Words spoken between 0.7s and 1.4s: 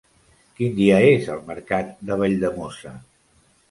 dia és